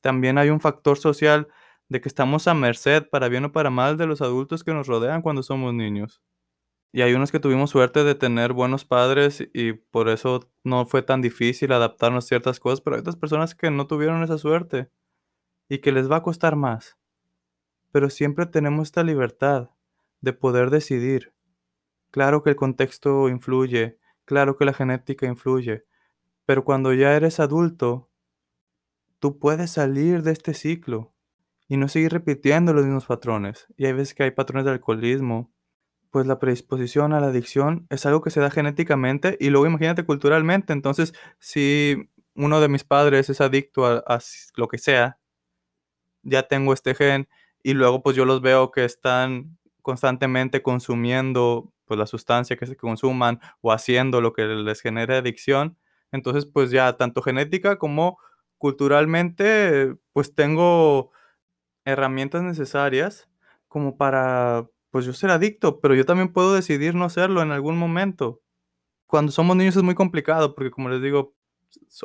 También 0.00 0.36
hay 0.38 0.50
un 0.50 0.58
factor 0.58 0.98
social 0.98 1.46
de 1.88 2.00
que 2.00 2.08
estamos 2.08 2.48
a 2.48 2.54
merced, 2.54 3.08
para 3.08 3.28
bien 3.28 3.44
o 3.44 3.52
para 3.52 3.70
mal, 3.70 3.96
de 3.96 4.06
los 4.08 4.20
adultos 4.20 4.64
que 4.64 4.74
nos 4.74 4.88
rodean 4.88 5.22
cuando 5.22 5.44
somos 5.44 5.72
niños. 5.74 6.20
Y 6.92 7.02
hay 7.02 7.14
unos 7.14 7.30
que 7.30 7.38
tuvimos 7.38 7.70
suerte 7.70 8.02
de 8.02 8.14
tener 8.14 8.52
buenos 8.52 8.84
padres 8.84 9.48
y 9.54 9.74
por 9.74 10.08
eso 10.08 10.50
no 10.64 10.86
fue 10.86 11.02
tan 11.02 11.22
difícil 11.22 11.72
adaptarnos 11.72 12.24
a 12.24 12.28
ciertas 12.28 12.58
cosas, 12.58 12.80
pero 12.80 12.96
hay 12.96 13.00
otras 13.00 13.16
personas 13.16 13.54
que 13.54 13.70
no 13.70 13.86
tuvieron 13.86 14.22
esa 14.22 14.38
suerte 14.38 14.90
y 15.68 15.78
que 15.78 15.92
les 15.92 16.10
va 16.10 16.16
a 16.16 16.22
costar 16.22 16.56
más. 16.56 16.98
Pero 17.92 18.10
siempre 18.10 18.46
tenemos 18.46 18.88
esta 18.88 19.04
libertad 19.04 19.70
de 20.20 20.32
poder 20.32 20.70
decidir. 20.70 21.32
Claro 22.10 22.42
que 22.42 22.50
el 22.50 22.56
contexto 22.56 23.28
influye, 23.28 23.98
claro 24.24 24.56
que 24.56 24.64
la 24.64 24.72
genética 24.72 25.26
influye, 25.26 25.84
pero 26.44 26.64
cuando 26.64 26.92
ya 26.92 27.14
eres 27.14 27.38
adulto, 27.38 28.10
tú 29.20 29.38
puedes 29.38 29.70
salir 29.70 30.22
de 30.24 30.32
este 30.32 30.54
ciclo 30.54 31.14
y 31.68 31.76
no 31.76 31.86
seguir 31.86 32.12
repitiendo 32.12 32.72
los 32.72 32.84
mismos 32.84 33.06
patrones. 33.06 33.68
Y 33.76 33.86
hay 33.86 33.92
veces 33.92 34.14
que 34.14 34.24
hay 34.24 34.32
patrones 34.32 34.64
de 34.64 34.72
alcoholismo, 34.72 35.52
pues 36.10 36.26
la 36.26 36.38
predisposición 36.38 37.12
a 37.12 37.20
la 37.20 37.28
adicción 37.28 37.86
es 37.90 38.04
algo 38.06 38.20
que 38.20 38.30
se 38.30 38.40
da 38.40 38.50
genéticamente 38.50 39.36
y 39.40 39.50
luego 39.50 39.66
imagínate 39.66 40.04
culturalmente. 40.04 40.72
Entonces, 40.72 41.14
si 41.38 42.10
uno 42.34 42.60
de 42.60 42.68
mis 42.68 42.84
padres 42.84 43.30
es 43.30 43.40
adicto 43.40 43.86
a, 43.86 44.20
lo 44.56 44.68
que 44.68 44.78
sea, 44.78 45.18
ya 46.22 46.42
tengo 46.44 46.72
este 46.72 46.94
gen 46.94 47.28
y 47.62 47.74
luego 47.74 48.02
pues 48.02 48.16
yo 48.16 48.24
los 48.24 48.40
veo 48.42 48.70
que 48.70 48.84
están 48.84 49.58
constantemente 49.82 50.62
consumiendo 50.62 51.72
pues 51.86 51.98
la 51.98 52.06
sustancia 52.06 52.56
que 52.56 52.66
se 52.66 52.76
consuman 52.76 53.40
o 53.60 53.72
haciendo 53.72 54.20
lo 54.20 54.32
que 54.32 54.44
les 54.46 54.80
genere 54.80 55.16
adicción. 55.16 55.78
Entonces, 56.12 56.46
pues 56.46 56.70
ya 56.70 56.96
tanto 56.96 57.22
genética 57.22 57.78
como 57.78 58.18
culturalmente, 58.58 59.96
pues 60.12 60.34
tengo 60.34 61.12
herramientas 61.84 62.42
necesarias 62.42 63.28
como 63.68 63.96
para 63.96 64.68
pues 64.90 65.04
yo 65.04 65.12
ser 65.12 65.30
adicto, 65.30 65.80
pero 65.80 65.94
yo 65.94 66.04
también 66.04 66.32
puedo 66.32 66.54
decidir 66.54 66.94
no 66.94 67.08
serlo 67.08 67.42
en 67.42 67.52
algún 67.52 67.78
momento. 67.78 68.42
Cuando 69.06 69.32
somos 69.32 69.56
niños 69.56 69.76
es 69.76 69.82
muy 69.82 69.94
complicado 69.94 70.54
porque, 70.54 70.70
como 70.70 70.88
les 70.88 71.02
digo, 71.02 71.34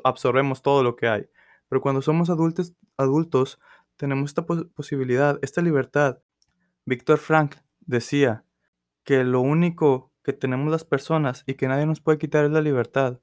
absorbemos 0.04 0.62
todo 0.62 0.84
lo 0.84 0.96
que 0.96 1.08
hay. 1.08 1.30
Pero 1.68 1.82
cuando 1.82 2.02
somos 2.02 2.30
adultos, 2.30 2.74
adultos 2.98 3.60
tenemos 3.98 4.32
esta 4.32 4.46
posibilidad, 4.46 5.40
esta 5.42 5.62
libertad. 5.62 6.20
Víctor 6.86 7.18
Frank 7.18 7.56
decía 7.82 8.46
que 9.04 9.24
lo 9.24 9.42
único 9.42 10.12
que 10.24 10.34
tenemos 10.34 10.72
las 10.72 10.84
personas 10.84 11.44
y 11.46 11.54
que 11.54 11.68
nadie 11.68 11.86
nos 11.86 12.02
puede 12.02 12.18
quitar 12.18 12.46
es 12.46 12.52
la 12.52 12.62
libertad. 12.62 13.20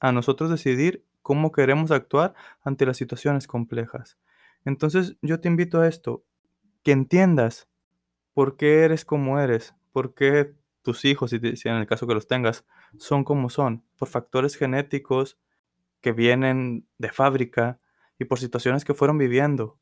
A 0.00 0.12
nosotros 0.12 0.50
decidir 0.50 1.06
cómo 1.22 1.52
queremos 1.52 1.90
actuar 1.90 2.34
ante 2.62 2.86
las 2.86 2.96
situaciones 2.96 3.46
complejas. 3.46 4.18
Entonces 4.64 5.16
yo 5.22 5.40
te 5.40 5.48
invito 5.48 5.80
a 5.80 5.88
esto, 5.88 6.24
que 6.82 6.92
entiendas 6.92 7.69
por 8.34 8.56
qué 8.56 8.84
eres 8.84 9.04
como 9.04 9.38
eres, 9.38 9.74
por 9.92 10.14
qué 10.14 10.54
tus 10.82 11.04
hijos, 11.04 11.30
si 11.30 11.68
en 11.68 11.76
el 11.76 11.86
caso 11.86 12.06
que 12.06 12.14
los 12.14 12.26
tengas, 12.26 12.64
son 12.98 13.24
como 13.24 13.50
son, 13.50 13.84
por 13.96 14.08
factores 14.08 14.56
genéticos 14.56 15.38
que 16.00 16.12
vienen 16.12 16.86
de 16.98 17.10
fábrica 17.10 17.80
y 18.18 18.24
por 18.24 18.38
situaciones 18.38 18.84
que 18.84 18.94
fueron 18.94 19.18
viviendo, 19.18 19.78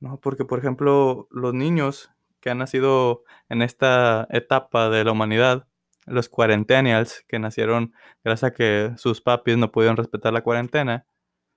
¿no? 0.00 0.20
Porque, 0.20 0.44
por 0.44 0.58
ejemplo, 0.58 1.28
los 1.30 1.54
niños 1.54 2.10
que 2.40 2.50
han 2.50 2.58
nacido 2.58 3.24
en 3.48 3.62
esta 3.62 4.26
etapa 4.30 4.88
de 4.90 5.04
la 5.04 5.12
humanidad, 5.12 5.66
los 6.06 6.28
cuarentenials, 6.28 7.24
que 7.26 7.38
nacieron 7.38 7.92
gracias 8.22 8.52
a 8.52 8.54
que 8.54 8.92
sus 8.96 9.20
papis 9.20 9.56
no 9.56 9.72
pudieron 9.72 9.96
respetar 9.96 10.32
la 10.32 10.42
cuarentena, 10.42 11.06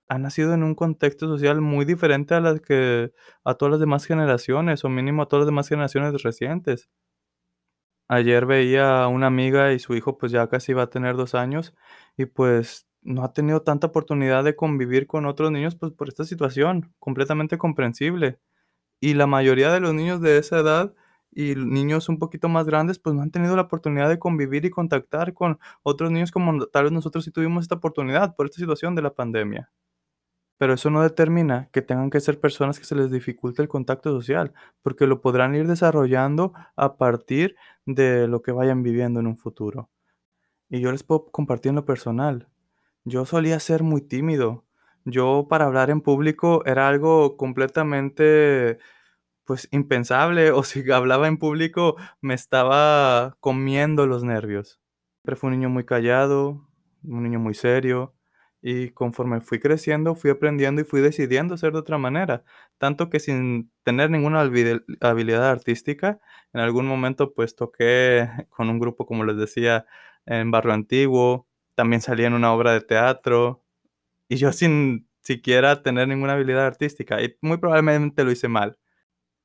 ha 0.09 0.17
nacido 0.19 0.53
en 0.53 0.63
un 0.63 0.75
contexto 0.75 1.27
social 1.27 1.61
muy 1.61 1.85
diferente 1.85 2.33
a 2.35 2.41
las 2.41 2.61
que 2.61 3.13
a 3.45 3.55
todas 3.55 3.71
las 3.71 3.79
demás 3.79 4.05
generaciones, 4.05 4.83
o 4.85 4.89
mínimo 4.89 5.21
a 5.23 5.27
todas 5.27 5.41
las 5.43 5.47
demás 5.47 5.69
generaciones 5.69 6.23
recientes. 6.23 6.89
Ayer 8.11 8.45
veía 8.47 9.03
a 9.03 9.07
una 9.07 9.27
amiga 9.27 9.71
y 9.71 9.79
su 9.79 9.93
hijo 9.95 10.17
pues 10.17 10.31
ya 10.31 10.47
casi 10.49 10.73
va 10.73 10.83
a 10.83 10.89
tener 10.89 11.15
dos 11.15 11.35
años 11.35 11.75
y 12.17 12.25
pues 12.25 12.87
no 13.03 13.23
ha 13.23 13.33
tenido 13.33 13.61
tanta 13.61 13.87
oportunidad 13.87 14.43
de 14.43 14.55
convivir 14.55 15.05
con 15.05 15.25
otros 15.27 15.51
niños 15.51 15.75
pues 15.75 15.91
por 15.93 16.07
esta 16.09 16.23
situación, 16.25 16.91
completamente 16.99 17.57
comprensible. 17.59 18.39
Y 19.01 19.15
la 19.15 19.27
mayoría 19.27 19.71
de 19.73 19.81
los 19.81 19.93
niños 19.93 20.21
de 20.21 20.39
esa 20.39 20.59
edad 20.59 20.93
y 21.31 21.55
niños 21.55 22.09
un 22.09 22.19
poquito 22.19 22.49
más 22.49 22.65
grandes, 22.67 22.99
pues 22.99 23.15
no 23.15 23.21
han 23.23 23.31
tenido 23.31 23.55
la 23.55 23.63
oportunidad 23.63 24.09
de 24.09 24.19
convivir 24.19 24.65
y 24.65 24.71
contactar 24.71 25.33
con 25.33 25.59
otros 25.83 26.11
niños 26.11 26.31
como 26.31 26.65
tal 26.67 26.85
vez 26.85 26.93
nosotros 26.93 27.25
sí 27.25 27.31
tuvimos 27.31 27.63
esta 27.65 27.75
oportunidad 27.75 28.35
por 28.35 28.47
esta 28.47 28.59
situación 28.59 28.95
de 28.95 29.03
la 29.03 29.13
pandemia. 29.15 29.71
Pero 30.59 30.73
eso 30.73 30.89
no 30.89 31.01
determina 31.01 31.69
que 31.71 31.81
tengan 31.81 32.09
que 32.09 32.19
ser 32.19 32.41
personas 32.41 32.79
que 32.79 32.85
se 32.85 32.93
les 32.93 33.09
dificulte 33.09 33.61
el 33.61 33.69
contacto 33.69 34.11
social, 34.11 34.53
porque 34.81 35.07
lo 35.07 35.21
podrán 35.21 35.55
ir 35.55 35.65
desarrollando 35.67 36.51
a 36.75 36.97
partir 36.97 37.55
de 37.85 38.27
lo 38.27 38.41
que 38.41 38.51
vayan 38.51 38.83
viviendo 38.83 39.21
en 39.21 39.27
un 39.27 39.37
futuro. 39.37 39.89
Y 40.69 40.81
yo 40.81 40.91
les 40.91 41.03
puedo 41.03 41.27
compartir 41.31 41.69
en 41.69 41.77
lo 41.77 41.85
personal. 41.85 42.49
Yo 43.05 43.25
solía 43.25 43.57
ser 43.61 43.83
muy 43.83 44.01
tímido. 44.01 44.65
Yo 45.05 45.47
para 45.49 45.65
hablar 45.65 45.89
en 45.91 46.01
público 46.01 46.65
era 46.65 46.89
algo 46.89 47.37
completamente, 47.37 48.79
pues, 49.45 49.69
impensable, 49.71 50.51
o 50.51 50.63
si 50.63 50.91
hablaba 50.91 51.29
en 51.29 51.37
público 51.37 51.95
me 52.21 52.33
estaba 52.33 53.37
comiendo 53.39 54.07
los 54.07 54.25
nervios. 54.25 54.81
Pero 55.23 55.37
fui 55.37 55.47
un 55.47 55.53
niño 55.55 55.69
muy 55.69 55.85
callado, 55.85 56.67
un 57.03 57.23
niño 57.23 57.39
muy 57.39 57.53
serio, 57.53 58.13
y 58.61 58.89
conforme 58.91 59.41
fui 59.41 59.59
creciendo, 59.59 60.15
fui 60.15 60.31
aprendiendo 60.31 60.81
y 60.81 60.83
fui 60.85 61.01
decidiendo 61.01 61.57
ser 61.57 61.73
de 61.73 61.79
otra 61.79 61.97
manera. 61.97 62.43
Tanto 62.77 63.09
que 63.09 63.19
sin 63.19 63.71
tener 63.83 64.09
ninguna 64.11 64.41
habilidad 64.41 65.49
artística, 65.49 66.19
en 66.53 66.61
algún 66.61 66.85
momento 66.87 67.33
pues 67.33 67.55
toqué 67.55 68.27
con 68.49 68.69
un 68.69 68.79
grupo, 68.79 69.05
como 69.05 69.23
les 69.23 69.37
decía, 69.37 69.85
en 70.25 70.51
Barrio 70.51 70.73
Antiguo, 70.73 71.47
también 71.75 72.01
salí 72.01 72.25
en 72.25 72.33
una 72.33 72.53
obra 72.53 72.73
de 72.73 72.81
teatro, 72.81 73.63
y 74.29 74.37
yo 74.37 74.51
sin 74.53 75.07
siquiera 75.21 75.83
tener 75.83 76.07
ninguna 76.07 76.33
habilidad 76.33 76.65
artística, 76.65 77.21
y 77.21 77.37
muy 77.41 77.57
probablemente 77.57 78.23
lo 78.23 78.31
hice 78.31 78.47
mal. 78.49 78.77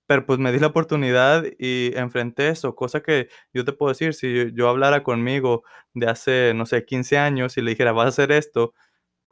Pero 0.07 0.27
pues 0.27 0.39
me 0.39 0.53
di 0.53 0.59
la 0.59 0.67
oportunidad 0.69 1.45
y 1.59 1.93
enfrenté 1.97 2.49
eso, 2.49 2.75
cosa 2.77 3.03
que 3.03 3.29
yo 3.55 3.65
te 3.65 3.73
puedo 3.73 3.91
decir, 3.91 4.13
si 4.15 4.53
yo 4.55 4.69
hablara 4.69 5.03
conmigo 5.03 5.65
de 5.95 6.09
hace, 6.09 6.53
no 6.55 6.67
sé, 6.67 6.85
15 6.85 7.17
años 7.19 7.57
y 7.57 7.63
le 7.63 7.71
dijera, 7.71 7.93
vas 7.93 8.07
a 8.07 8.09
hacer 8.11 8.33
esto, 8.33 8.75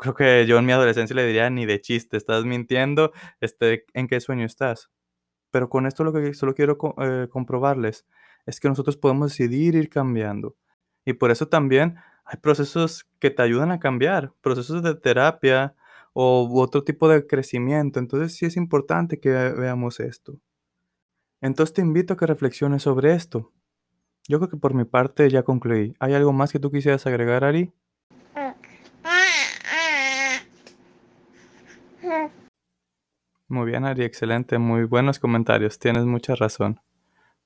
creo 0.02 0.14
que 0.14 0.46
yo 0.46 0.58
en 0.58 0.66
mi 0.66 0.72
adolescencia 0.72 1.14
le 1.16 1.26
diría, 1.26 1.48
ni 1.48 1.64
de 1.64 1.80
chiste, 1.80 2.16
estás 2.16 2.44
mintiendo, 2.44 3.12
este, 3.40 3.86
¿en 3.94 4.08
qué 4.08 4.20
sueño 4.20 4.44
estás? 4.44 4.90
Pero 5.50 5.68
con 5.68 5.86
esto 5.86 6.04
lo 6.04 6.12
que 6.12 6.34
solo 6.34 6.54
quiero 6.54 6.78
eh, 6.98 7.28
comprobarles 7.30 8.04
es 8.46 8.58
que 8.60 8.68
nosotros 8.68 8.96
podemos 8.96 9.30
decidir 9.30 9.76
ir 9.76 9.88
cambiando. 9.88 10.56
Y 11.04 11.14
por 11.14 11.30
eso 11.30 11.48
también 11.48 11.96
hay 12.24 12.38
procesos 12.38 13.06
que 13.18 13.30
te 13.30 13.42
ayudan 13.42 13.70
a 13.70 13.78
cambiar, 13.80 14.32
procesos 14.40 14.82
de 14.82 14.94
terapia 14.94 15.74
o 16.12 16.48
otro 16.60 16.84
tipo 16.84 17.08
de 17.08 17.26
crecimiento. 17.26 17.98
Entonces 18.00 18.34
sí 18.34 18.46
es 18.46 18.56
importante 18.56 19.20
que 19.20 19.30
veamos 19.30 20.00
esto. 20.00 20.38
Entonces 21.40 21.74
te 21.74 21.82
invito 21.82 22.14
a 22.14 22.16
que 22.16 22.26
reflexiones 22.26 22.82
sobre 22.82 23.14
esto. 23.14 23.52
Yo 24.28 24.38
creo 24.38 24.50
que 24.50 24.56
por 24.56 24.74
mi 24.74 24.84
parte 24.84 25.28
ya 25.30 25.42
concluí. 25.42 25.94
¿Hay 25.98 26.14
algo 26.14 26.32
más 26.32 26.52
que 26.52 26.60
tú 26.60 26.70
quisieras 26.70 27.06
agregar, 27.06 27.44
Ari? 27.44 27.72
Muy 33.48 33.66
bien, 33.66 33.84
Ari, 33.84 34.04
excelente, 34.04 34.58
muy 34.58 34.84
buenos 34.84 35.18
comentarios, 35.18 35.78
tienes 35.78 36.04
mucha 36.04 36.34
razón. 36.34 36.80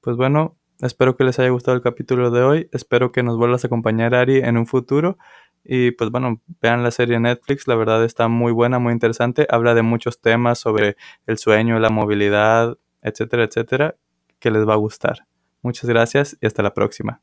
Pues 0.01 0.17
bueno, 0.17 0.57
espero 0.81 1.17
que 1.17 1.25
les 1.25 1.39
haya 1.41 1.49
gustado 1.49 1.77
el 1.77 1.83
capítulo 1.83 2.31
de 2.31 2.43
hoy, 2.43 2.69
espero 2.73 3.11
que 3.11 3.25
nos 3.25 3.37
vuelvas 3.37 3.65
a 3.65 3.67
acompañar, 3.67 4.15
Ari, 4.15 4.39
en 4.39 4.57
un 4.57 4.67
futuro. 4.67 5.19
Y 5.65 5.91
pues 5.91 6.11
bueno, 6.11 6.41
vean 6.63 6.85
la 6.85 6.93
serie 6.93 7.19
Netflix, 7.19 7.67
la 7.67 7.75
verdad 7.75 8.05
está 8.05 8.29
muy 8.29 8.53
buena, 8.53 8.79
muy 8.79 8.93
interesante, 8.93 9.49
habla 9.51 9.75
de 9.75 9.83
muchos 9.83 10.21
temas 10.21 10.61
sobre 10.61 10.97
el 11.27 11.39
sueño, 11.39 11.81
la 11.81 11.91
movilidad, 11.91 12.79
etcétera, 13.03 13.45
etcétera, 13.45 13.97
que 14.39 14.53
les 14.53 14.67
va 14.67 14.75
a 14.75 14.77
gustar. 14.77 15.27
Muchas 15.63 15.91
gracias 15.91 16.37
y 16.41 16.47
hasta 16.47 16.63
la 16.63 16.73
próxima. 16.73 17.21